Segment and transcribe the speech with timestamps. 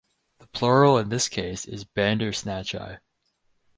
[0.39, 2.99] The plural in this case is bandersnatchi.